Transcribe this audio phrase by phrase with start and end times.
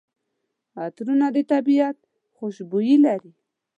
[0.81, 1.97] عطرونه د طبیعت
[2.35, 3.33] خوشبويي لري.